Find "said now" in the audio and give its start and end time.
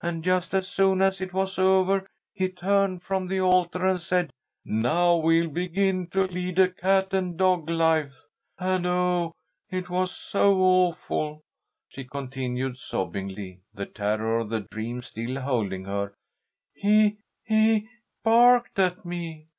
4.00-5.16